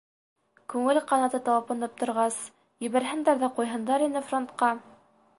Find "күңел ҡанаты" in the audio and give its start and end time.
0.73-1.41